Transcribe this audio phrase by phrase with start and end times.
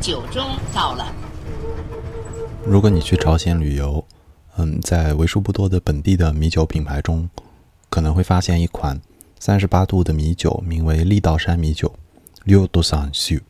[0.00, 1.12] 九中到了。
[2.64, 4.04] 如果你去朝鲜旅游，
[4.58, 7.28] 嗯，在为数不多的本地的米酒品牌中，
[7.90, 9.00] 可能会发现一款
[9.40, 11.92] 三十八度的米酒，名为利道山米酒
[12.46, 13.40] （Liudosanju），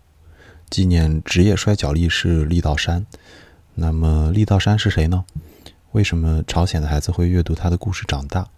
[0.70, 3.04] 纪念职业摔角力士利道山。
[3.74, 5.22] 那么，利道山是谁呢？
[5.90, 8.48] 为什么朝鲜的孩子会阅读他的故事长大？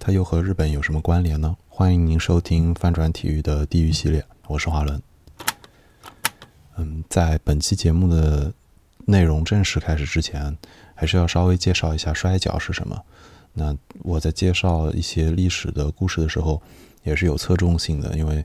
[0.00, 1.56] 他又和日本有什么关联呢？
[1.68, 4.20] 欢迎您收听《翻转体育的地狱系列》。
[4.50, 5.00] 我是华伦。
[6.76, 8.52] 嗯，在本期节目的
[9.06, 10.58] 内容正式开始之前，
[10.92, 13.00] 还是要稍微介绍一下摔跤是什么。
[13.52, 16.60] 那我在介绍一些历史的故事的时候，
[17.04, 18.44] 也是有侧重性的，因为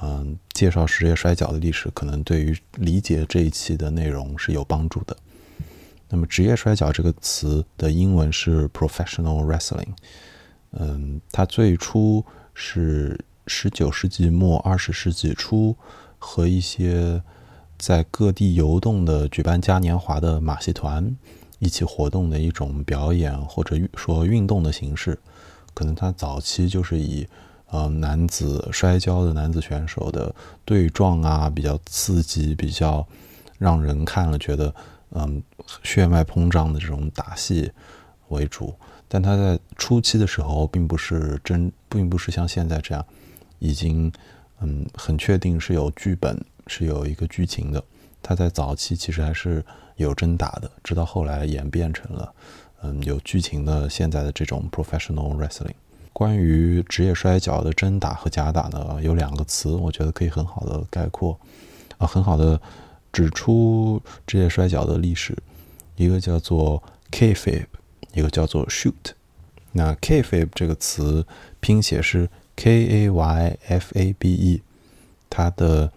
[0.00, 5.16] 嗯，介绍职业摔跤的历史，可能对于理解这一期的内容是有帮助的。
[6.08, 9.96] 那么，职业摔跤这个词的英文是 professional wrestling。
[10.74, 13.18] 嗯，它最初是
[13.50, 15.76] 十九世纪末二十世纪初
[16.20, 17.20] 和一些
[17.76, 21.16] 在各地游动的举办嘉年华的马戏团
[21.58, 25.18] 一起活动的一种表演或者说运动的形式。
[25.74, 27.26] 可能它早期就是以
[27.66, 30.32] 呃男子摔跤的男子选手的
[30.64, 33.04] 对撞啊，比较刺激，比较
[33.58, 34.72] 让人看了觉得。
[35.12, 35.42] 嗯，
[35.82, 37.68] 血脉膨胀的这种打戏
[38.28, 38.72] 为主，
[39.08, 43.04] 但他在初期的时候，并不是真，并不是像现在这样，
[43.60, 44.12] 已经
[44.60, 47.82] 嗯很确定是有剧本，是有一个剧情的。
[48.20, 52.34] 他在早期其实还是有真打的，直到后来演变成了
[52.82, 55.76] 嗯有剧情的现在的这种 professional wrestling。
[56.12, 61.38] 关于职业摔跤的真打和假打呢，有两个词，我觉得可以很好的概括，
[61.98, 62.60] 啊，很好的。
[63.12, 65.36] 指出职业摔跤的历史，
[65.96, 67.66] 一个叫做 KFab，
[68.14, 68.94] 一个叫做 shoot。
[69.72, 71.26] 那 KFab 这个词
[71.58, 74.62] 拼写是 k a y f a b e，
[75.30, 75.90] 它的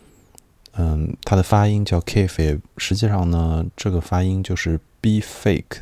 [0.77, 2.61] 嗯，它的发音叫 K Fake，。
[2.77, 5.81] 实际上呢，这个发音就是 be fake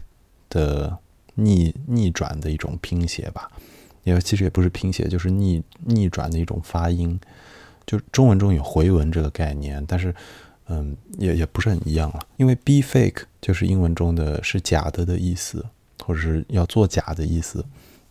[0.49, 0.97] 的
[1.35, 3.51] 逆逆转的一种拼写吧，
[4.03, 7.19] 因为其实也不是拼写，就是逆逆转的一种发音。
[7.85, 10.13] 就中文中有回文这个概念，但是。
[10.73, 15.65] 嗯，也也不是很一样了，因为 be fake 就是英文中的是假的的意思，
[16.05, 17.65] 或者是要做假的意思。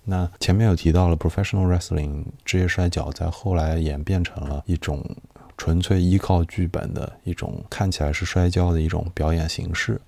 [0.04, 5.04] 那前面有提到了 professional wrestling 职业摔跤，在后来演变成了一种
[5.56, 10.00] 纯粹依靠剧本的一种看起来是摔跤的一种表演形式。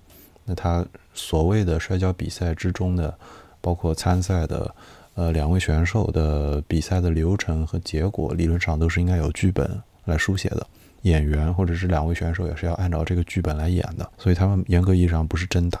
[0.45, 3.17] 那它所谓的摔跤比赛之中的，
[3.61, 4.75] 包括参赛的
[5.13, 10.67] 呃两位选手的比赛的流程和结果，理论上都是应该有剧本来书写的。
[11.03, 15.79] 演员或者是两位选手也是要按照这个剧本来演的，所以他们严格意义上不是真打。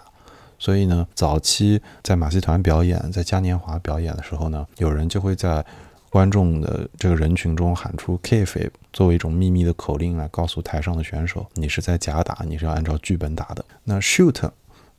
[0.63, 5.65] 所以呢，早期在马戏团表演、在嘉年华表演的时候呢，有人就会在
[6.09, 8.57] 观众的这个人群中喊出 k f
[8.93, 13.65] 作为一种秘密的口令来告诉台上的选手，你是在假打，你是要按照剧本打的。
[13.83, 14.49] 那 shoot，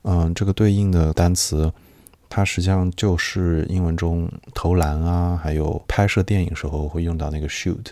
[0.02, 1.72] 嗯，这个对应的单词，
[2.28, 7.86] 它实际上就是英文中投篮啊，还有拍摄电影时候会用到那个 shoot。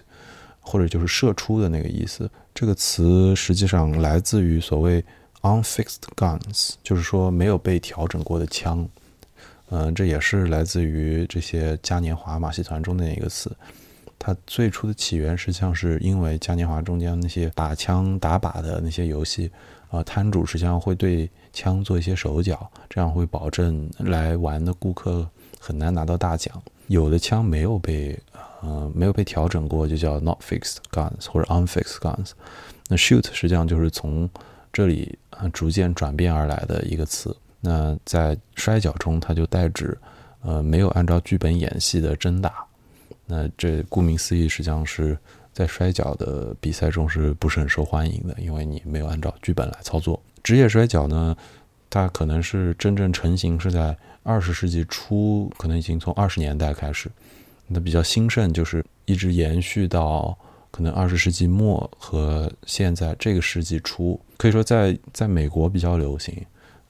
[0.65, 2.31] 或者就是射出的那个意思。
[2.55, 5.05] 这个词实际上来自于所谓
[5.43, 8.89] unfixed guns，就是说没有被调整过的枪。
[9.71, 13.55] 嗯，这也是来自于这些嘉年华马戏团中的一个词。
[14.19, 19.51] 它最初的起源实际上是因为嘉年华中间那些打枪打靶的那些游戏，
[19.91, 26.63] 啊，摊主实际上会对枪做一些手脚，这样会保证来玩的顾客很难拿到大奖。
[26.87, 28.19] 有的枪没有被。
[28.65, 32.31] 呃，没有被调整过，就叫 not fixed guns 或者 unfixed guns。
[32.87, 34.31] 那 shoot 实际上就是从
[34.73, 37.37] 这里啊逐渐转变而来的一个词。
[37.61, 39.97] 那在摔跤中，它就代指
[40.43, 42.65] 呃没有按照剧本演戏的真打。
[43.27, 45.17] 那这顾名思义，实际上是
[45.53, 48.35] 在摔跤的比赛中是不是很受欢迎的？
[48.39, 50.21] 因为你没有按照剧本来操作。
[50.43, 51.37] 职业摔跤呢，
[51.89, 57.11] 它可能是真正成型是在二十世纪初，可能已经从二十年代开始。
[57.69, 60.37] 那比较兴盛，就是一直延续到
[60.73, 66.35] 可能二十世纪末和现在这个世纪初，可以说在在美国比较流行，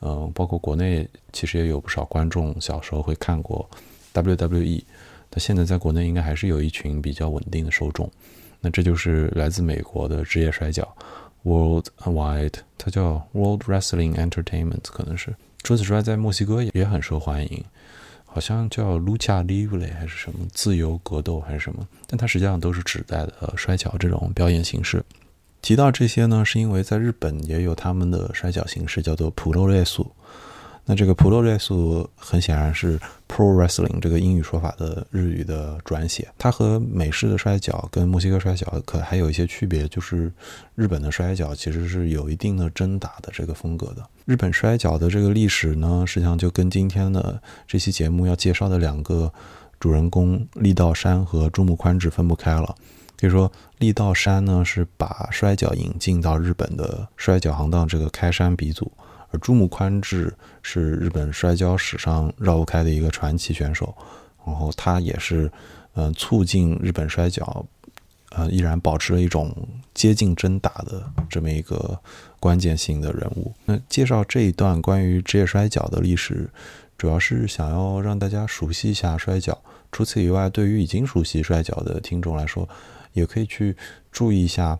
[0.00, 3.68] 嗯，包括国内其实也有不少观众小时候会看过
[4.14, 4.82] WWE，
[5.28, 8.10] 但现在在国内应该还是有一群比较稳定的受众。
[8.60, 10.96] 那这就是来自美国的职业摔角
[11.44, 15.34] Worldwide，它叫 World Wrestling Entertainment，可能是。
[15.64, 17.64] 除此之外，在墨西哥也也很受欢迎。
[18.32, 25.04] 好像叫 Lucha Libre 还是什么自由格斗还是什么，但它实际上都是指代的摔跤这种表演形式。
[25.60, 30.10] 提到这些呢，是因为在日本也有他们的摔跤形式，叫做普洛瑞素。
[30.84, 32.98] 那这个普罗列素很显然是
[33.28, 36.28] pro wrestling 这个英语说法的日语的转写。
[36.36, 40.32] 它和美式的摔跤跟墨西哥摔跤可还有一些区别，就是
[40.74, 44.04] 日本的摔跤其实是有一定的真打的这个风格的。
[44.24, 49.32] 日本摔跤的这个历史呢，实际上就跟今天的这期节目要介绍的两个
[49.78, 52.74] 主人公力道山和朱木宽治分不开了。
[53.16, 58.90] 可以说，力道山呢是把摔跤引进到日本的摔跤行当这个开山鼻祖，
[59.32, 60.32] 而朱木宽治
[60.62, 63.92] 是日本摔跤史上绕不开的一个传奇选手。
[64.44, 65.50] 然后他也是，
[65.94, 67.64] 嗯，促进日本摔跤，
[68.30, 69.54] 呃，依然保持了一种
[69.94, 71.96] 接近真打的这么一个
[72.40, 73.52] 关键性的人物。
[73.64, 76.50] 那介绍这一段关于职业摔跤的历史，
[76.98, 79.56] 主要是想要让大家熟悉一下摔跤。
[79.92, 82.68] 除此以外，对于已经熟悉摔跤的听众来说，
[83.12, 83.76] 也可以去
[84.10, 84.76] 注意一下，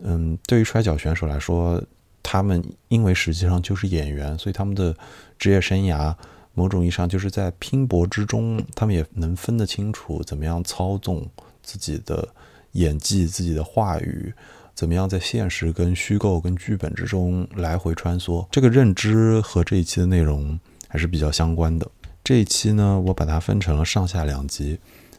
[0.00, 1.82] 嗯，对于摔跤选手来说，
[2.30, 4.94] 他们因为实际上就是演员，所以他们的
[5.38, 6.14] 职业生涯
[6.52, 11.26] 某种意义上就是在拼搏之中，他们也能分得清楚怎么样操纵
[11.62, 12.28] 自己的
[12.72, 14.30] 演技、自己的话语，
[14.74, 18.46] 怎么样在现实跟虚构跟剧本之中来回穿梭。
[18.50, 21.90] 这个认知和这一期的内容还是比较相关的。
[22.22, 24.78] 这一期呢，我把它分成了上下两集。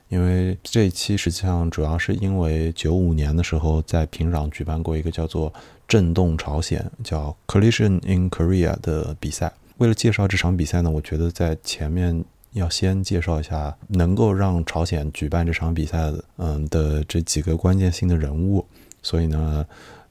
[0.10, 5.54] 因为这一期实际上主要是因为九五年的时候在平壤举办过一个叫做
[5.90, 9.52] “震动朝鲜”叫 “Collision in Korea” 的比赛。
[9.80, 18.64] 为了介绍这场比赛呢，我觉得在前面要先介绍一下能够让朝鲜举办这场比赛的，嗯的这几个关键性的人物。
[19.02, 19.66] 所以呢，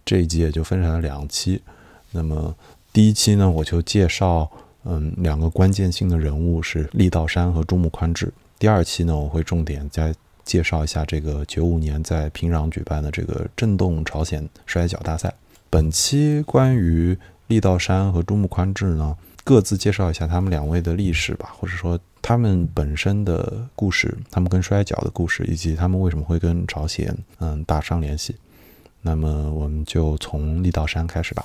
[0.04, 1.62] 这一集也就分成了两期。
[2.10, 2.54] 那么
[2.92, 4.50] 第一期呢，我就介绍
[4.84, 8.32] 嗯两个关键性的人物是立道山和中木宽治。
[8.58, 10.14] 第二期呢，我会重点再
[10.44, 15.32] 介绍一下这个九五年在平壤举办的这个震动朝鲜摔跤大赛。
[15.70, 17.16] 本期关于
[17.46, 28.34] 力道山和中木宽治呢，各自介绍一下他们两位的历史吧，或者说他们本身的故事，他们跟摔跤的故事，以及他们为什么会跟朝鲜嗯打上联系。
[29.02, 31.44] 那么我们就从力道山开始吧。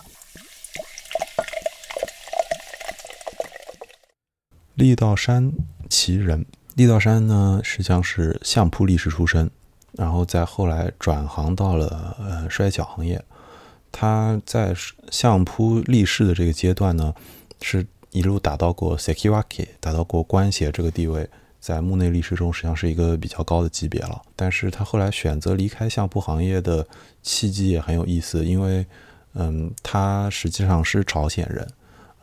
[4.76, 5.52] 力道山，
[5.90, 6.46] 其人。
[6.76, 9.52] 力道山呢，实际上是相扑力士出身，
[9.92, 13.24] 然后再后来转行到了呃摔跤行业。
[13.94, 14.76] 他在
[15.10, 17.14] 相扑立士的这个阶段呢，
[17.62, 21.30] 是一路打到过 Sekiwaki，打到过官衔这个地位，
[21.62, 24.22] 在幕内立士中实际上是一个比较高的级别了。
[24.36, 26.86] 但是他后来选择离开相扑行业的
[27.22, 28.86] 契机也很有意思，因为
[29.36, 31.66] 嗯，他实际上是朝鲜人。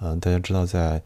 [0.01, 1.01] 嗯，大家知道在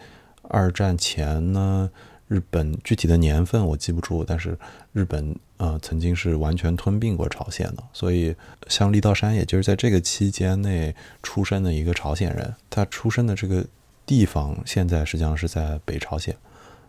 [0.49, 1.89] 二战前呢。
[2.27, 4.59] 日本具体的年份我记不住，但是
[4.93, 8.35] 日本呃曾经是完全吞并过朝鲜的，所以
[8.69, 12.55] 像立道山，也就是在这个期间内出生的一个朝鲜人。
[12.69, 13.65] 他出生的这个
[14.05, 16.37] 地方现在实际上是在北朝鲜。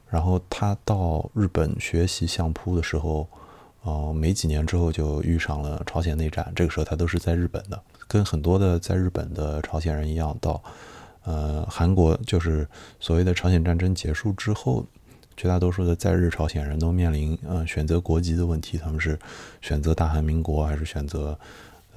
[0.09, 3.27] 然后他到日本学习相扑的时候，
[3.83, 6.51] 呃，没几年之后就遇上了朝鲜内战。
[6.55, 10.63] 这个时候他都是在日本的，跟很多的在日本的朝鲜人一样，到
[11.23, 12.67] 呃韩国就是
[12.99, 14.85] 所谓的朝鲜战争结束之后。
[15.37, 19.17] 绝大多数的在日朝鲜人都面临呃选择国籍的问题，他们是
[19.61, 21.37] 选择大韩民国还是选择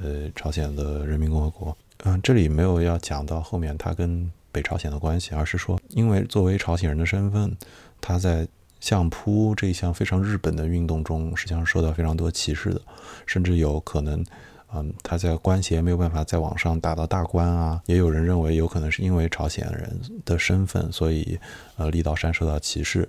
[0.01, 1.77] 呃朝鲜的人民共和国？
[2.05, 7.57] 嗯，这里没有要讲到后面他跟北朝鲜的关系，而是说，因为作为朝鲜人的身份，
[8.01, 8.47] 他在
[8.81, 12.81] 相扑这一项非常日本的运动中，实际上受到非常多歧视的，
[13.27, 14.25] 甚至有可能，
[14.73, 17.83] 嗯，他在官衔没有办法再往上打到大官啊。
[17.87, 21.39] 也有人认为，有可能是因为朝鲜人的身份，所以
[21.77, 23.09] 呃立道山受到歧视。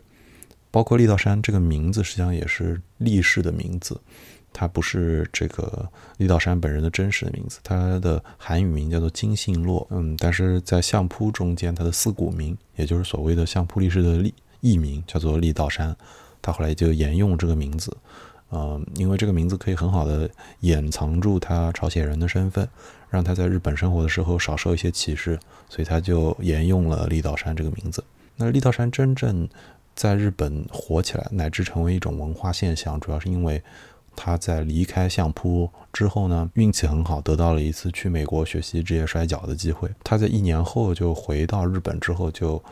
[0.71, 3.99] 包括力道山这个名字，实际上也是力士的名字，
[4.53, 7.59] 它不是这个力道山本人的真实的名字。
[7.63, 15.95] 他的韩语名叫做金信洛，嗯，但是在相扑中间，他的四股名，也就是所谓的相扑力士的立艺名，叫做力道山。
[16.41, 17.95] 他后来就沿用这个名字，
[18.51, 20.29] 嗯，因为这个名字可以很好的
[20.61, 22.67] 掩藏住他朝鲜人的身份，
[23.09, 28.03] 让他在日本生活的时候少受一些歧视，所以他就沿用了力道山这个名字。
[28.37, 29.49] 那力道山真正。
[29.99, 33.61] 在日本火起来，乃至成为一种文化现象，主要是因为
[34.15, 39.89] 他在离开相扑之后呢，运气很好，得到了一次去美国学习职业摔跤的机会。
[40.01, 42.63] 他在一年后就回到日本之后，就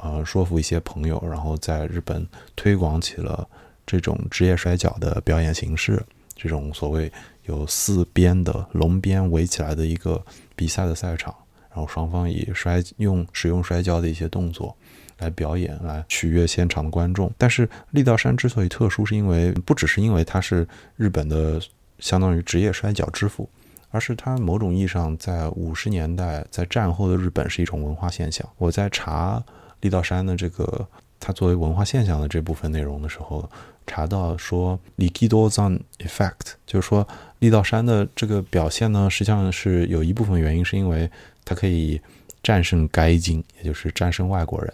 [0.00, 3.48] 呃说服一些朋友，然后在日本推广起了
[3.86, 7.12] 这种职业摔跤的表演形式，这种所谓
[7.44, 10.20] 有四边的龙边围起来的一个
[10.56, 11.32] 比赛的赛场，
[11.70, 14.76] 然后双方以摔用使用摔跤的一些动作。
[15.22, 17.32] 来表演，来取悦现场的观众。
[17.38, 21.60] 但是立道山之所以特殊，是因为不只是因为他是日本的
[21.98, 23.48] 相当于职业摔跤之父，
[23.90, 28.46] 而是他某种意义上在五十年代在战后的日本是一种文化现象。
[28.58, 29.42] 我在查
[29.80, 30.86] 立道山的这个
[31.20, 33.48] 它作为文化现象的这部分内容的时候，
[33.86, 37.06] 查到说 liquido zan effect，就是说
[37.38, 41.08] 力道山的这个表现呢，实际上是有一部分原因是因为
[41.44, 42.00] 它可以
[42.42, 44.72] 战胜该金，也就是战胜外国人。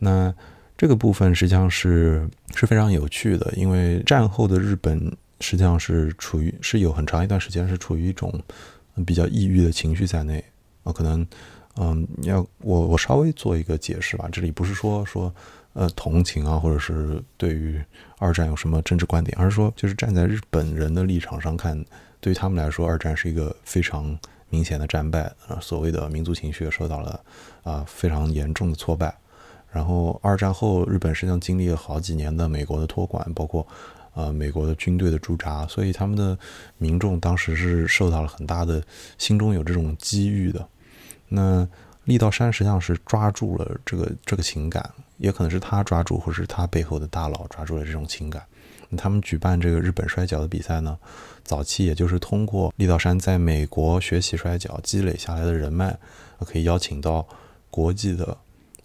[0.00, 0.34] 那
[0.76, 4.98] 这个部分实际上是是非常有趣的，因为战后的日本
[5.38, 8.32] 实际上是处于是有很长一段时间是处于一种
[9.06, 10.42] 比较抑郁的情绪在内
[10.82, 11.26] 啊，可能
[11.76, 15.32] 嗯，要我我稍微做一个解释吧，这里不是说说
[15.74, 17.80] 呃同情啊，或者是对于
[18.18, 21.82] 二战有什么政治观点，而是说就是站在日本人的立场上看，
[22.20, 27.20] 对于他们来说，二战是一个非常明显的战败啊，所谓的民族情绪受到了
[27.62, 29.14] 啊非常严重的挫败。
[29.72, 33.64] 然后二战后，日本实际上经历了好几年的美国的托管，包括
[34.14, 36.36] 呃美国的军队的驻扎，所以他们的
[36.76, 38.82] 民众当时是受到了很大的，
[39.16, 40.66] 心中有这种机遇的。
[41.28, 41.66] 那
[42.02, 48.42] 立道山实际上是抓住了这个这个情感，也可能是他抓住，或是他背后的大佬抓住了这种情感。
[48.96, 50.98] 他们举办这个日本摔跤的比赛呢，
[51.44, 55.96] 早期也就是通过立道山在美国学习摔跤积累下来的人脉，
[56.40, 57.24] 可以邀请到
[57.70, 58.36] 国际的。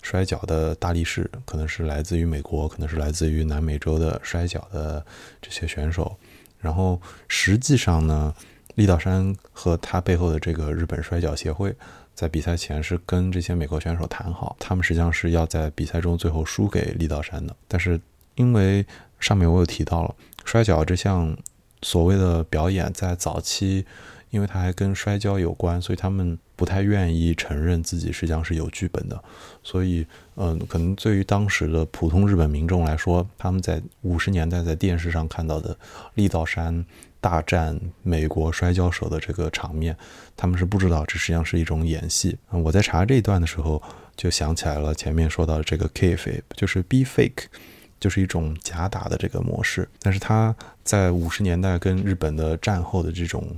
[0.05, 5.03] 摔跤的大力士可能是来自于美国，可能是来自于南美洲的摔跤的
[5.41, 6.15] 这些选手。
[6.59, 8.31] 然后实际上呢，
[8.75, 11.75] 立道山和他背后的这个日本摔跤协会，
[12.13, 17.55] 在比赛前是跟这些美国选手谈好，他们实际上是要在比赛中最后输给立道山的。
[17.67, 17.99] 但是
[18.35, 18.85] 因为
[19.19, 21.35] 上面我有提到了摔跤这项
[21.81, 23.83] 所谓的表演，在早期。
[24.29, 29.23] 因为它还跟摔跤有关，所以他们不太愿意承认自己实际上是有剧本的。
[29.63, 30.05] 所以，
[30.35, 35.77] 嗯，可能对于当时的普通日本民众来说，他们在五十年代在电视上看到的
[36.15, 36.85] 立道山
[37.19, 39.95] 大战美国摔跤手的这个场面，
[40.35, 42.37] 他们是不知道这实际上是一种演戏。
[42.49, 43.81] 我在查这一段的时候，
[44.15, 47.45] 就想起来了前面说到的这个 k f a 就是 be fake，
[47.99, 49.89] 就是一种假打的这个模式。
[50.01, 53.57] 但是他在五十年代跟日本的战后的这种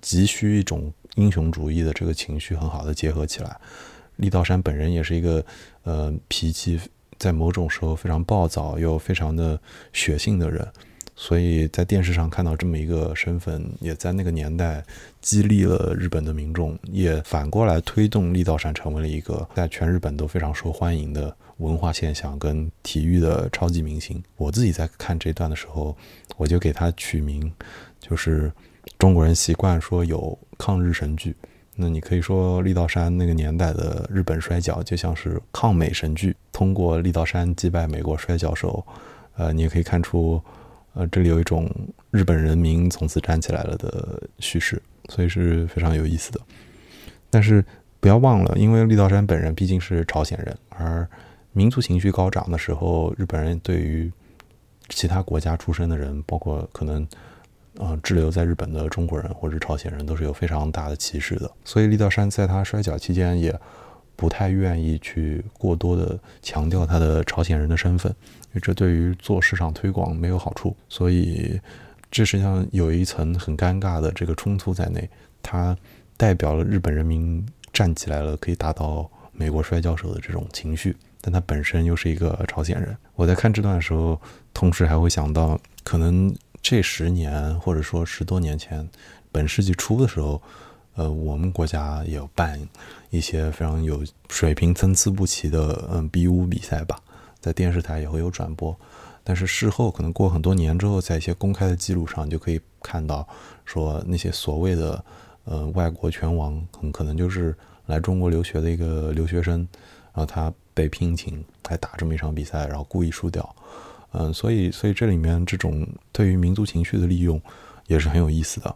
[0.00, 3.56] 急需一种英雄主义的这个情绪很好的结合起来。
[4.16, 5.44] 立道山本人也是一个
[5.84, 6.78] 呃脾气
[7.18, 9.58] 在某种时候非常暴躁又非常的
[9.92, 10.66] 血性的人，
[11.16, 14.84] 所以在电视上看到这么一个身份，也在那个年代
[15.20, 24.22] 激励了日本的民众，也反过来推动立道山成为了一个在全日本都非常受欢迎的文化现象跟体育的超级明星。
[24.36, 25.96] 我自己在看这段的时候，
[26.36, 27.50] 我就给他取名
[27.98, 28.52] 就是。
[28.98, 31.34] 中国人习惯说有抗日神剧，
[31.76, 38.84] 那你可以说立道山那个年代的日本摔跤就像是抗美神剧，通过立道山击败美国摔跤手，
[39.36, 40.42] 呃，你也可以看出，
[40.94, 41.70] 呃，这里有一种
[42.10, 46.40] 日本人民从此站起来了的叙事，所以是非常有意思的。
[47.30, 47.64] 但是
[48.00, 51.08] 不要忘了，因为立道山本人毕竟是朝鲜人，而
[51.52, 54.12] 民族情绪高涨的时候，日本人对于
[54.88, 57.06] 其他国家出身的人，包括可能。
[57.82, 63.52] 呃，滞留在日本的中国人或者朝鲜人都是有非常大的歧视的，所以立道山在他摔跤期间也
[64.14, 70.76] 不太愿意去过多的强调他的朝鲜人的身份，因为这对于做市场推广没有好处。
[70.88, 71.60] 所以
[72.08, 75.10] 这实际上有一层很尴尬的这个冲突在内，
[75.42, 75.76] 他
[76.16, 82.96] 代表了日本人民站起来了，可以打倒美国摔跤手的这种情绪，但他本身又是一个朝鲜人。
[83.16, 84.20] 我在看这段的时候，
[84.54, 86.32] 同时还会想到可能。
[86.62, 88.88] 这十年或者说十多年前，
[89.32, 90.40] 本世纪初的时候，
[90.94, 92.58] 呃，我们国家也有办
[93.10, 97.00] 一些非常有水平参差不齐的嗯比武比赛吧，
[97.40, 98.74] 在电视台也会有转播。
[99.24, 103.26] 但是事后可能过很多年之后，在一些公开的记录上就可以看到，
[103.64, 105.04] 说那些所谓的
[105.44, 109.58] 呃外国拳王，很可能就是来中国留学的一个留学生，
[110.12, 113.54] 然后他被聘请来打这么一场比赛，然后故意输掉。
[114.12, 117.40] 嗯，所以，所以这里面这种对于民族情绪的利用
[117.86, 118.74] 也是很有意思的。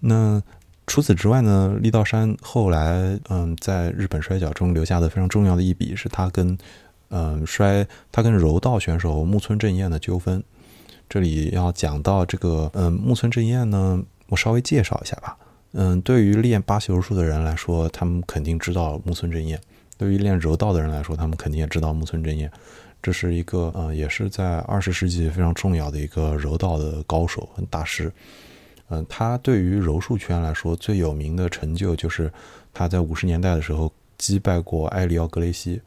[0.00, 0.42] 那
[0.86, 6.56] 除此之外呢，立道山后来嗯，在日本摔跤中留下的非常重要的一笔，是他跟
[7.10, 10.42] 嗯摔他跟柔道选手木村正彦的纠纷。
[11.08, 15.36] 这里要讲到这个嗯木村正彦呢，我稍微介绍一下吧。
[15.72, 19.56] 嗯，对于练巴西柔术的人来说，他们肯定知道木村正彦；
[19.96, 22.50] 对于练柔道的人来说，他们肯定也知道木村正彦。
[23.02, 28.12] 这是一个呃，也是在二十世纪非常重要的一个柔道的高手大师。
[28.88, 32.30] 嗯，他对于柔术圈来说最有名的成就就是
[32.74, 35.80] 他在五十年代的时候击败过埃里奥·格雷西，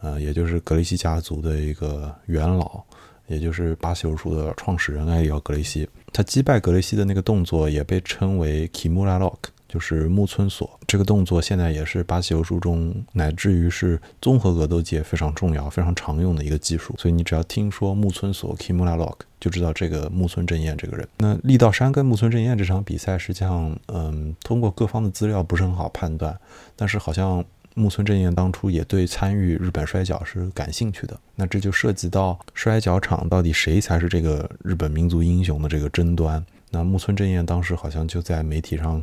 [0.00, 2.82] 呃，也就是格雷西家族的一个元老，
[3.28, 5.88] 也就是巴西柔术的创始人埃里奥·格雷西。
[6.12, 9.38] 他击败格雷西的那个动作也被称为 Kimura Lock，
[9.72, 16.92] 就是木村锁这个动作，现在也是巴西柔术中乃至于是综合格斗界非常重要、非常常用的一个技术。
[16.98, 21.06] 所以你只要听说木村锁 （Kimura Lock），就知道这个木村正彦这个人。
[21.18, 26.36] 那力道山跟木村正彦这场比赛，实际上，嗯，通过各方的资料不是很好判断，
[26.74, 31.16] 但是好像木村正彦当初也对参与日本摔跤是感兴趣的。
[31.36, 36.44] 那这就涉及到摔跤场到底谁才是这个日本民族英雄的这个争端。
[36.72, 39.00] 那木村正彦当时好像就在媒体上。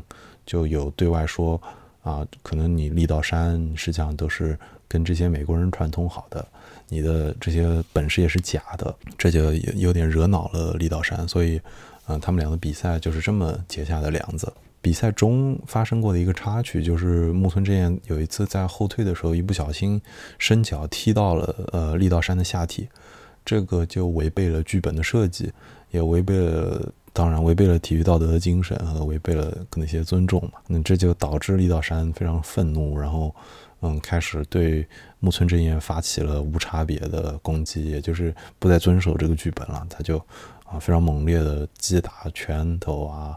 [0.48, 1.62] 就有对外说
[2.02, 6.48] 啊，可能你力道山实际上都是跟这些美国人串通好的，
[6.88, 11.62] 你的这些本事也是假的，这就有点惹恼了力道山，所以，
[12.08, 14.52] 嗯，他们俩的比赛就是这么结下的梁子。
[14.82, 20.02] 比赛中发生过的一个插曲就是木村真彦有一次在后退的时候一不小心
[20.38, 22.88] 伸脚踢到了呃力道山的下体，
[23.44, 25.52] 这个就违背了剧本的设计，
[25.92, 26.94] 也违背了。
[27.18, 33.34] 当然违背了体育道德的精神和违背了那些尊重嘛，那这就导致力道山非常愤怒，然后，
[33.82, 34.88] 嗯，开始对
[35.20, 39.84] 木村真彦发起了无差别的攻击，也就是不再遵守这个剧本了。
[39.90, 40.20] 他就
[40.64, 43.36] 啊非常猛烈的击打拳头啊，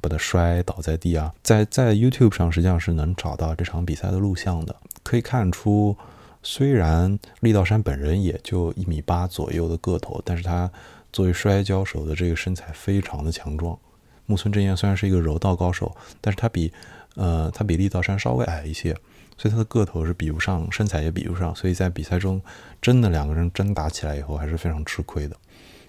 [0.00, 1.34] 把他摔倒在地啊。
[1.42, 5.96] 在在 YouTube 上实际上是能找到这场比赛的录像的，可以看出，
[6.44, 10.70] 虽然力道山本人也就一米八左右的个头，但是他。
[11.12, 13.78] 作为摔跤手的这个身材非常的强壮，
[14.26, 16.72] 木村真彦虽然是一个柔道高手，但是他比，
[17.14, 18.92] 呃，他比力道山稍微矮一些，
[19.38, 22.42] 所以他的个头是比不上，身材也比不上，所以在比赛中
[22.82, 25.36] 真的两个人真打起来以后还是非常吃亏的，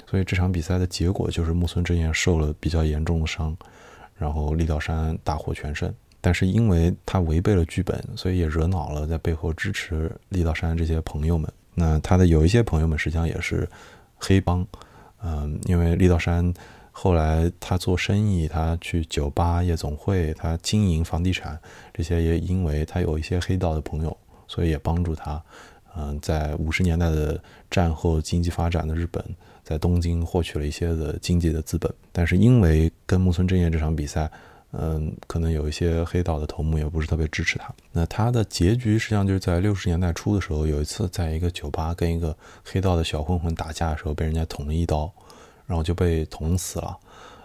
[0.10, 3.58] 所以这场比赛的结果就是木村真彦受了比较严重的伤，
[4.16, 11.52] 然后力道山大获全胜，但是因为他违背了剧本，所以也惹恼了在背后支持力道山这些朋友们。
[11.74, 13.70] 那他的有一些朋友们实际上也是
[14.16, 14.66] 黑帮。
[15.24, 16.54] 嗯，因为力道山
[16.92, 21.60] 后来他做生意，他去酒吧、夜总会，他经营房地产，
[21.94, 25.42] 这些也因为他有一些黑道的朋友，所以也帮助他。
[25.96, 29.24] 嗯，在五十年代的战后经济发展的日本，
[29.64, 31.92] 在东京获取了一些的经济的资本。
[32.12, 34.30] 但是因为跟木村正彦这场比赛，
[34.80, 37.74] 嗯，可能有一些黑道的头目也不是特别支持他。
[37.92, 45.12] 那他的结局实际上就是在六十年代初的时候，有一次在一个酒吧跟一个黑道的小混混打架的时候，被人家捅了一刀，
[45.66, 46.98] 然后就被捅死了。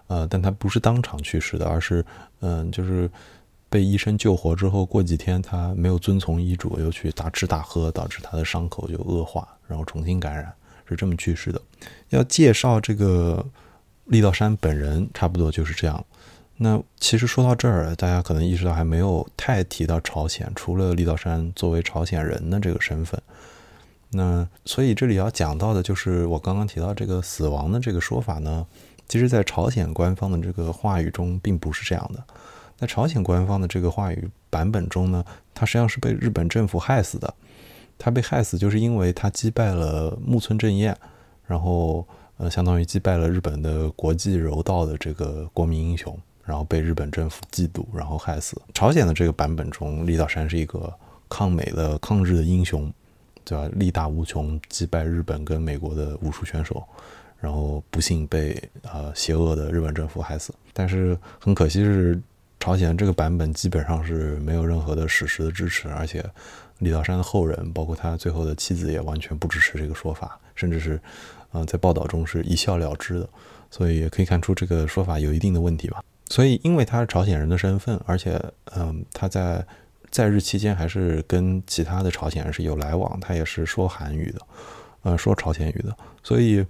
[0.08, 2.04] 呃，但他不是当场去世的，而是
[2.40, 3.10] 嗯，就是
[3.70, 10.52] 被医生救活之后，过几天他没有遵从医嘱，又去大吃大喝，导致他的伤口就恶化，然后重新感染，
[10.86, 11.58] 是这么去世的。
[12.10, 13.42] 要介绍这个
[14.04, 16.04] 力道山本人，差不多就是这样。
[16.64, 23.20] 那其实说到这儿，大家可能意识到还没有太提到朝鲜，除了李道山作为朝鲜人的这个身份。
[24.10, 28.64] 那所以这里要讲到的就是我刚刚提到这个死亡的这个说法呢，
[29.08, 32.22] 其实在朝鲜官方的这个话语中并不是这样的。
[32.78, 37.34] 在朝鲜官方的这个话语版本中呢，他实际上是被日本政府害死的。
[37.98, 40.96] 他被害死就是因为他击败了木村正彦，
[41.44, 46.16] 然后呃，相当于击败了日本的国际柔道的这个国民英雄。
[46.52, 48.60] 然后被日本政府嫉妒，然后害死。
[48.74, 50.92] 朝鲜的这个版本中，李道山是一个
[51.26, 52.92] 抗美的、抗日的英雄，
[53.42, 53.66] 对吧？
[53.72, 56.84] 力大无穷，击败日本跟美国的武术选手，
[57.40, 60.52] 然后不幸被呃邪恶的日本政府害死。
[60.74, 62.20] 但是很可惜是，
[62.60, 66.22] 朝鲜这个版本基本上是没有任何的史实的支持，而且
[66.80, 71.00] 李道山的后人，包括他最后的妻子，也完全不支持这个说法，甚至是
[71.52, 73.26] 嗯在报道中是一笑了之的。
[73.70, 76.04] 所以也可以看出这个说法有一定的问题吧。
[76.28, 78.40] 所以，因为他是朝鲜人的身份，而且，
[78.74, 79.64] 嗯，他在
[80.10, 84.40] 在日期间还是跟其他的朝鲜人是有来往，他也是说韩语的，
[85.02, 86.64] 呃，说朝鲜语的，所以，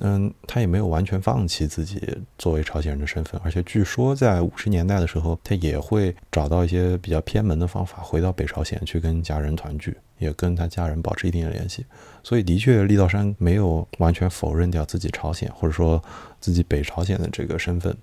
[0.00, 2.00] 嗯，他也没有完全放弃自己
[2.36, 11.84] 作为朝鲜人的身份，而且据说在五十年代的时候，他也会找到一些比较偏门的方法，回到北朝鲜去跟家人团聚，也跟他家人保持一定的联系。
[12.22, 16.00] 所以，的确，立道山没有完全否认掉自己朝鲜或者说
[16.40, 17.96] 自己北朝鲜的这个身份。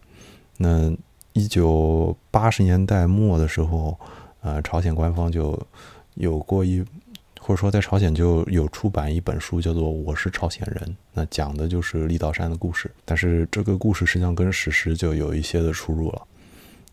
[0.57, 0.91] 那
[1.33, 3.97] 一九八十年代末的时候，
[4.41, 5.59] 呃，朝鲜官方就
[6.13, 6.83] 有过一，
[7.39, 12.89] 或者说在朝鲜就有出版一本书，叫做《我是朝鲜人》，那讲的就是立道山的故事。
[13.03, 16.21] 但是这个故事实际上跟史实就有一些的出入了。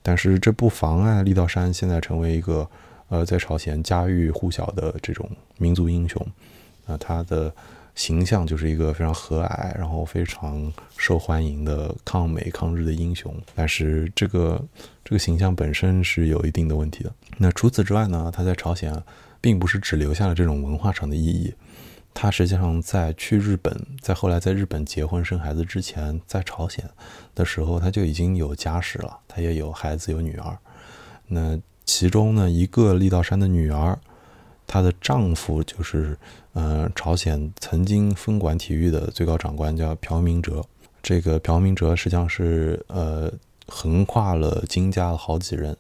[0.02, 2.68] 但是这不妨碍立道山现在成为一个
[3.08, 6.26] 呃在朝鲜家喻户晓的这种民族英雄。
[6.86, 7.52] 那他的。
[7.94, 13.34] 形象就是一个非常和蔼，然后非常受欢迎的抗美抗日的英雄。
[13.54, 14.62] 但是这个
[15.04, 17.12] 这个形象本身是有一定的问题的。
[17.36, 18.30] 那除此之外呢？
[18.34, 18.94] 他在朝鲜
[19.40, 21.52] 并不是只留下了这种文化上的意义，
[22.14, 26.88] 他实际上在去日本，在后来在日本结婚生孩子之前，在朝鲜
[27.34, 30.56] 的时候他就已经有家室了，他也有孩子有女儿。
[31.26, 33.98] 那其中呢，一个力道山的女儿，
[34.72, 36.16] 她的丈夫就是，
[36.54, 40.64] 呃，朝鲜曾经分管体育的最高长官，叫朴明哲。
[41.02, 43.30] 这个朴明哲实际上是，呃，
[43.66, 45.76] 横跨了金家的好几任。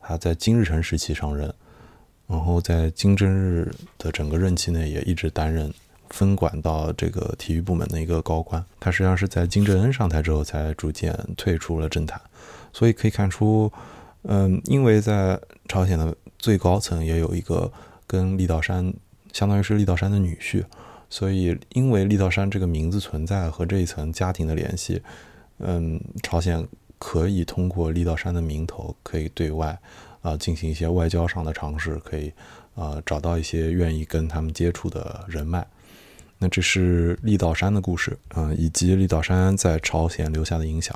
[0.00, 1.54] 他在金日成时期上任，
[2.26, 5.72] 然后在金正日的整个任期内也一直担任
[6.10, 8.64] 分管到这个体育部门的一个高官。
[8.80, 12.20] 他实际上是在金正恩上台之后才逐渐退出了政坛。
[12.72, 13.70] 所以可以看出，
[14.22, 17.70] 嗯，因为在朝鲜的最高层也有一个
[18.12, 18.92] 跟立道山，
[19.32, 20.62] 相当于是立道山的女婿，
[21.08, 25.00] 所以因为立道山这个名字存在和这一层家庭的联系，
[25.60, 29.78] 嗯，朝鲜可以通过立道山的名头，可以对外
[30.20, 32.30] 啊进行一些外交上的尝试，可以
[32.74, 35.66] 啊找到一些愿意跟他们接触的人脉。
[36.36, 40.94] 那这是立道山的故事，嗯，以及立道山在朝鲜留下的影响。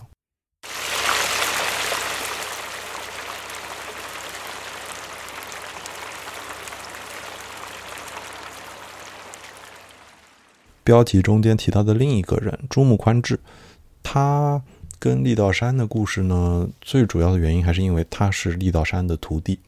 [10.87, 13.40] 标题中间提到的另一个人朱木宽志，
[14.05, 14.62] 他
[15.01, 19.59] 跟立道山的故事呢，最主要的原因还是因为他是立道山的徒弟，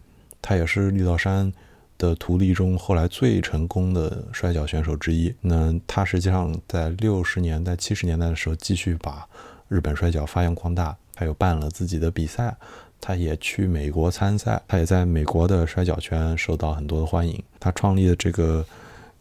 [0.41, 1.53] 他也是立道山
[1.99, 5.35] 的徒弟中后来最成功的摔跤选手之一。
[5.41, 9.27] 那他实际上在六十年代、七十年代的时候，继续把
[9.67, 12.57] 日本摔跤发扬光大，他又办了自己的比赛，
[13.01, 17.43] 他也去美国参赛，他也在美国的摔跤圈受到很多的欢迎。
[17.59, 18.65] 他创立的这个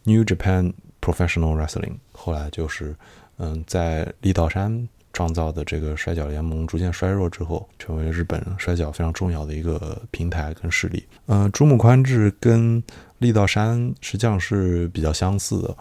[0.04, 0.74] New Japan。
[1.08, 2.94] Professional wrestling，后来就是，
[3.38, 11.06] 嗯，在立道山创造的这个摔跤联盟逐渐衰弱之后，成为日本摔跤非常重要的一个平台跟势力。
[11.28, 12.84] 嗯，竹木宽志跟
[13.20, 15.78] 立道山实际上是比较相似的，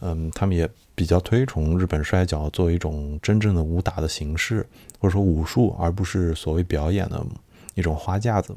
[0.00, 4.64] 嗯，他们也比较推崇日本摔跤作为一种真正的武打的形式，
[5.00, 7.26] 或者说武术，而不是所谓表演的
[7.74, 8.54] 一种花架子。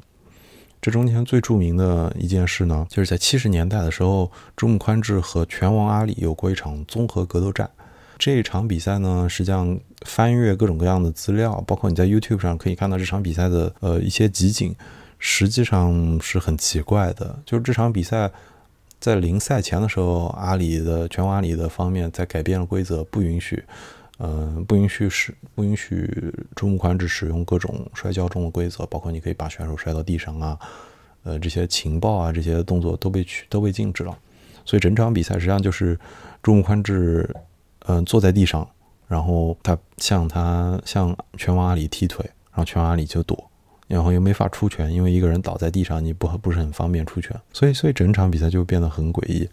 [0.82, 7.70] 这中间最著名的一件事呢，就是在七十年代的时候，中木宽志和拳王阿里有过一场综合格斗战。
[8.18, 14.74] 这一场比赛呢，实际上翻阅各种各样的资料，包括你在 YouTube 上可以看到这场比赛的呃一些集锦，
[15.20, 17.38] 实际上是很奇怪的。
[17.46, 18.28] 就是这场比赛
[18.98, 23.62] 在临赛前的时候，阿里的拳王阿里的方面在改变了规则，不允许。
[24.24, 30.56] 嗯，不允许使不允许朱木宽只使用各种摔跤中的规则，包括你可以把选手摔到地上啊，
[31.24, 34.16] 呃，这些情报啊，这些动作都被取都被禁止了。
[34.64, 35.98] 所以整场比赛实际上就是
[36.40, 37.28] 朱木宽志，
[37.86, 38.64] 嗯，坐在地上，
[39.08, 43.50] 然后他向他向拳王阿里踢腿，然后拳王阿里就躲，
[43.88, 49.48] 然后又没法出拳，因为一个人倒在地上，你不不是很方便出拳，所以所以整场比赛就变得很诡异。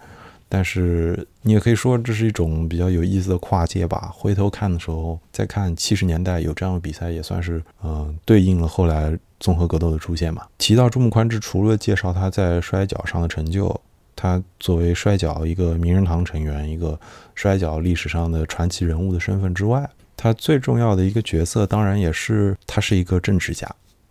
[0.51, 4.09] 但是你也可以说这是一种比较有意思的跨界吧。
[4.12, 10.45] 回头看的时候，再看七十年代有这样的比赛，也算是嗯对应了后来综合格斗的出现嘛。
[10.57, 13.79] 提到朱木宽志，除了介绍他在摔跤上的成就，
[14.15, 16.99] 他作为摔跤一个名人堂成员，一个
[17.35, 23.69] 摔跤历史上的传奇人物的身份之外，他最重要的一个角色，当然也是他是一个政治家。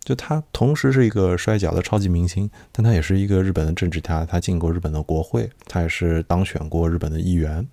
[0.08, 4.24] 就他同时是一个摔跤的超级明星，但他也是一个日本的政治家。
[4.24, 7.68] 他进过日本的国会，他也是当选过日本的议员。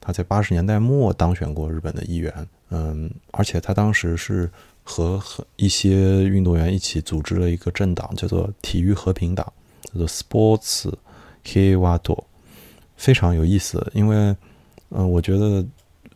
[0.00, 2.32] 他在八十年代末当选过日本的议员。
[2.70, 4.48] 嗯，而且他当时是
[4.84, 5.20] 和
[5.56, 9.52] 一些运动员一起组织了一个政党，叫做体育和平党，
[9.92, 10.92] 叫做 Sports
[11.44, 12.22] Hiwato，
[12.96, 13.84] 非常有意思。
[13.92, 14.36] 因为，
[14.90, 15.66] 嗯，我觉得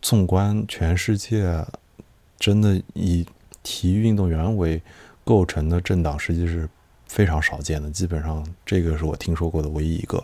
[0.01, 1.67] 纵观全世界，
[2.39, 3.27] 真的以
[3.65, 4.81] 体育运动员为
[5.27, 6.69] 构成的政党实际是
[7.09, 10.23] 非常少见的，基本上这个是我听说过的唯一一个。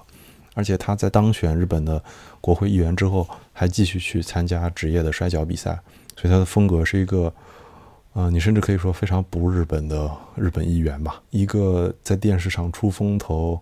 [0.54, 2.00] 而且他在当选日本的
[2.40, 5.76] 国会议员之后，还继续去参加职业的摔跤比赛，
[6.16, 7.34] 所以他的风格是一个，
[8.12, 13.60] 呃，你甚至可以说非常不日本的日本议员吧，一个在电视上出风头，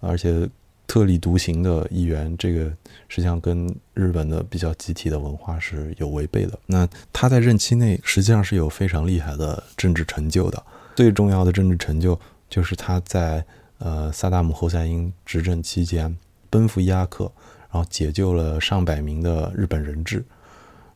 [0.00, 0.46] 而且。
[0.84, 2.64] 特立独行的议员，这个
[3.08, 6.58] 实际上跟日本的比较集体的文化是有违背的。
[6.66, 10.62] 那他在任期内实际上是有非常厉害的政治成就的。
[11.02, 12.16] 最重要的政治成就
[12.48, 13.44] 就是他在
[13.78, 16.16] 呃萨达姆侯赛因执政期间
[16.48, 17.24] 奔赴伊拉克，
[17.72, 20.24] 然后解救了上百名的日本人质。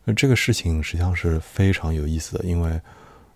[0.05, 2.81] 那这个事情实际上是非常有意思的，因为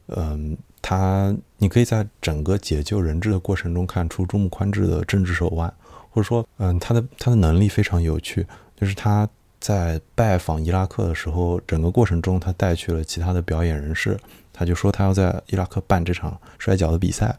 [0.07, 5.75] 嗯，他你可以在整个解救人质的过程中看出中木宽治的政治手腕。
[6.13, 9.29] 或者说，嗯，他的他的能力非常有趣，就是他
[9.61, 14.19] 在拜访伊拉克的时候，整个过程中他带去了其他的表演人士，
[14.53, 17.37] 他就说他要在伊拉克办这场摔跤的比赛，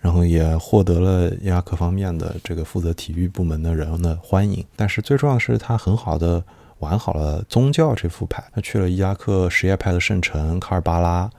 [0.00, 4.64] 然后也获得了伊拉克方面的这个负责体育部门的人的欢迎。
[4.74, 6.42] 但是最重要的是，他很好的
[6.78, 11.30] 玩好了宗教这副牌，他去了伊拉克什叶派的圣城卡尔巴拉，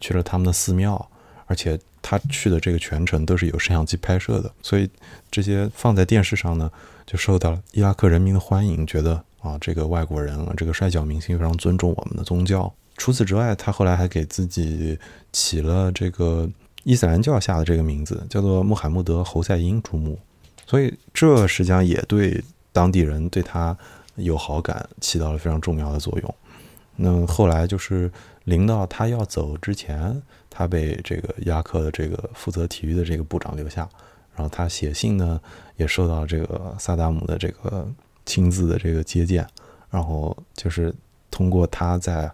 [0.00, 1.08] 去了他们的寺庙，
[1.46, 1.78] 而且。
[2.00, 4.88] 他去的这个全程都是有摄像机拍摄的，所以
[5.30, 6.70] 这些放在电视上呢，
[7.04, 12.72] 就受到了伊拉克人民的欢迎，觉得啊，这个外国人，这个摔跤明星非常尊重我们的宗教。
[12.96, 14.98] 除此之外，他后来还给自己
[15.32, 16.48] 起了这个
[16.82, 20.18] 伊斯兰教下的这个名字，叫做穆罕默德·侯赛因朱穆，
[20.66, 23.76] 所以这实际上也对当地人对他
[24.16, 26.34] 有好感起到了非常重要的作用。
[26.96, 28.10] 那后来就是
[28.42, 30.20] 临到他要走之前，
[30.50, 33.88] 他被这个伊拉克的这个负责体育的这个部长留下，
[34.34, 35.40] 然后他写信呢，
[35.76, 37.88] 也受到这个萨达姆的这个
[38.28, 39.44] 亲自的这个接见，
[39.90, 40.94] 然后就是
[41.30, 42.30] 通过他在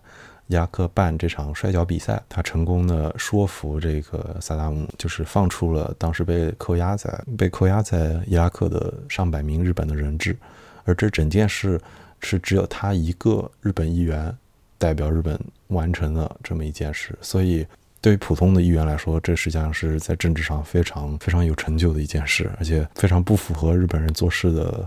[0.49, 10.37] 伊拉克办这场摔跤比赛，他成功的说服这个萨达姆，就是放出了当时被扣押在被扣押在伊拉克的上百名日本的人质，
[10.85, 11.81] 而这整件事
[12.21, 14.37] 是只有他一个日本议员。
[14.77, 17.67] 代表日本完成了这么一件事，所以
[18.03, 24.87] 对于普通的议员来说，这实际上是在政治上非常非常有成就的一件事，而且非常不符合日本人做事的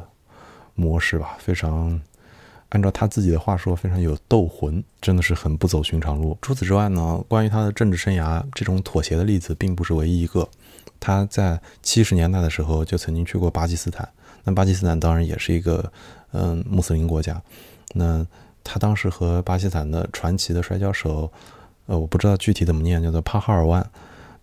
[0.77, 1.35] 模式吧。
[1.37, 1.99] 非常
[2.69, 6.37] 按照他自己的话说，非常有斗魂，真的是很不走寻常路。
[6.41, 10.47] 除此之外呢，关于他的政治生涯，这种妥协的例子并不是唯一一个。
[11.01, 14.07] 他在七十年代的时候就曾经去过巴基斯坦，
[14.45, 15.91] 那巴基斯坦当然也是一个
[16.31, 17.41] 嗯穆斯林国家，
[17.93, 18.25] 那。
[18.69, 21.31] 他当时和巴基斯坦的传奇的摔跤手，
[21.85, 23.89] 呃，我不知道具体怎么念，叫做帕哈尔万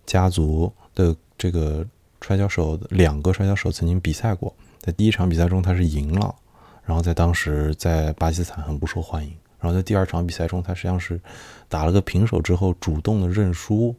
[0.03, 1.85] 家族的这个
[2.21, 4.51] 摔跤手，两个摔跤手曾经比赛过。
[4.85, 6.35] 在第一场比赛中，他是赢了，
[6.83, 9.33] 然后在当时在巴基斯坦很不受欢迎。
[9.59, 11.19] 然后在第二场比赛中，他实际上是
[11.67, 13.95] 打了个平手之后，主动的认输，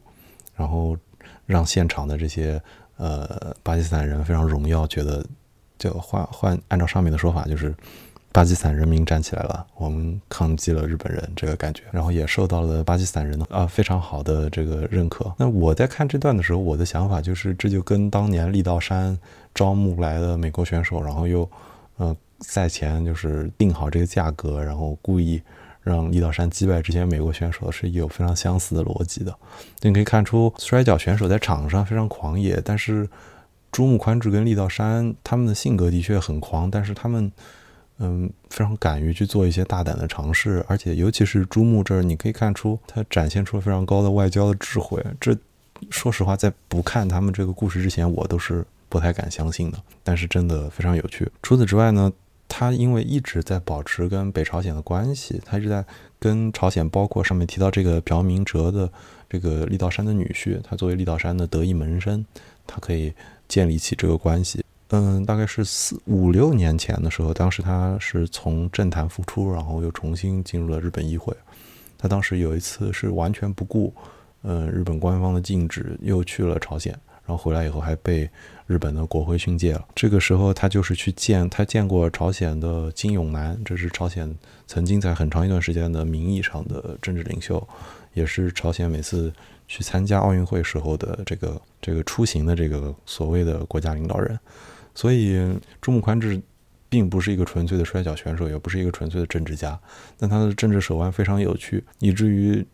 [0.55, 0.95] 然后
[1.45, 2.61] 让现场的这些
[2.95, 5.25] 呃巴基斯坦人非常荣耀，觉得
[5.77, 7.75] 就换换按照上面的说法就是。
[8.33, 15.33] 巴基斯坦人民站起来了，我们抗击了日本人这个感觉，然后也受到了巴基斯坦人啊非常好的这个认可。
[15.37, 19.17] 那我在看这段的时候，我的想法就是，这就跟当年力道山
[19.57, 21.49] 招募来的美国选手，然后又
[21.97, 25.41] 呃赛前就是定好这个价格，然后故意
[25.81, 29.35] 让力道山击败这些美国选手，是有非常相似的逻辑的。
[29.81, 33.09] 你可以看出，摔跤选手在场上非常狂野，但是
[33.71, 37.31] 朱木宽志跟力道山他们的性格的确很狂，但是他们。
[37.99, 45.03] 嗯，非常敢于去做一些大胆的尝试，而且尤其是朱木这儿，你可以看出他展现出了非常高的外交的智慧。
[45.19, 45.35] 这，
[45.89, 49.77] 说实话，在不看他们这个故事之前，我都是不太敢相信的。
[50.03, 51.29] 但是真的非常有趣。
[51.41, 52.11] 除此之外呢，
[52.47, 55.83] 他因为一直在保持跟北朝鲜的关系，他一直在
[56.19, 58.89] 跟朝鲜，包括上面提到这个朴明哲的
[59.29, 62.25] 这个力道山的女婿，他作为力道山的得意门生，
[62.65, 63.13] 他可以
[63.47, 64.63] 建立起这个关系。
[64.91, 71.35] 嗯，大概是四五六年前的时候，当时他是从政坛复出，然后又重新进入了日本议会。
[71.97, 73.93] 他当时有一次是完全不顾，
[74.43, 78.29] 嗯，日本官方的禁止，又去了朝鲜，然后回来以后还被
[78.67, 79.87] 日本的国会训诫了。
[79.95, 84.33] 这个时候他就是去见他见过朝鲜的金永南，这是朝鲜
[84.67, 87.65] 曾经在很长一段时间的名义上的政治领袖，
[88.13, 89.33] 也是朝鲜每次
[89.67, 94.37] 去参加奥运会时候的这个这个出行的这个所谓的国家领导人。
[94.93, 96.41] 所以，朱木宽志
[96.89, 99.79] 并不是一个纯粹的摔跤选手，也不是一个纯粹的政治家，
[100.17, 102.65] 但他的政治手腕非常有趣，以至于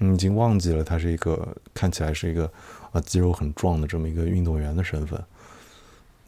[0.00, 2.50] 已经忘记了他是一个看起来是一个
[2.92, 5.22] 啊肌肉很壮的这么一个运动员的身份。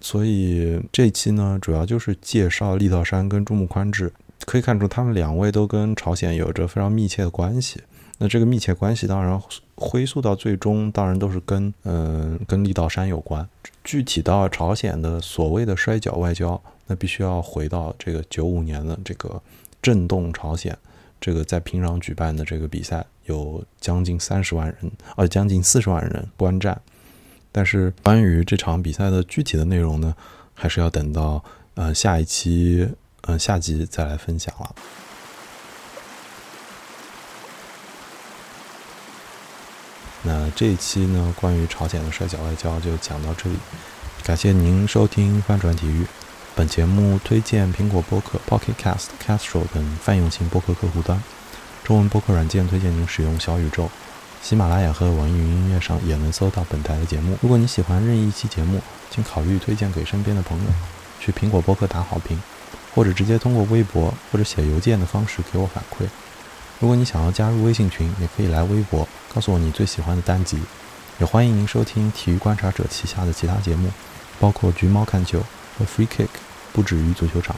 [0.01, 4.13] 所以这期呢，主要就是介绍力道山跟朱木宽志，
[4.47, 7.83] 可以看出他们两位都跟朝鲜有着非常密切的关系。
[8.19, 9.41] 那这个密切关系，当然
[9.77, 13.49] 回溯到最终，当然都是跟嗯跟力道山有关。
[13.85, 19.41] 具体到朝鲜的所谓的摔跤外交，那必须要回到这个九五年的这个
[19.81, 20.77] 震动朝鲜，
[21.21, 26.81] 这个在平壤举办的这个比赛，有将近三十万人，呃，将近四十万人观战。
[27.51, 30.15] 但是关于这场比赛的具体的内容呢，
[30.55, 31.43] 还是要等到
[31.75, 32.89] 呃下一期，
[33.23, 34.75] 嗯下集再来分享了。
[40.23, 43.57] 那这一期呢，关于朝鲜的摔跤外交就讲到这里。
[44.25, 46.05] 感谢您收听翻转体育。
[46.55, 51.23] 本节目推荐苹果播客 Pocket Cast、Castro 等泛用型播客客户端。
[51.85, 53.89] 中文播客软件推荐您使用小宇宙、
[54.43, 57.37] 喜马拉雅和网易云音乐上也能搜到本台的节目。
[57.43, 60.65] 如果你喜欢任意一期节目，请考虑推荐给身边的朋友。
[61.21, 62.41] 去苹果播客打好评，
[62.95, 66.09] 或者直接通过微博或者写邮件的方式给我反馈。
[66.79, 70.59] 如果你想要加入微信群，也可以来微博告诉我你最喜欢的单集。
[71.19, 73.91] 也欢迎您收听体育观察者旗下的其他节目，
[74.39, 75.45] 包括橘猫看球
[75.77, 76.29] 和 Free Kick，
[76.73, 77.57] 不止于足球场。